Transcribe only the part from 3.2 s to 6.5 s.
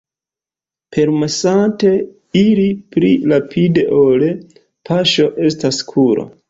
rapide ol paŝo estas kuro.